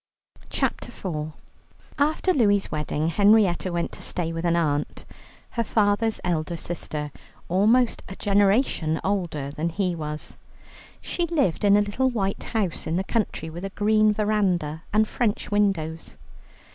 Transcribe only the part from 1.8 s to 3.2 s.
After Louie's wedding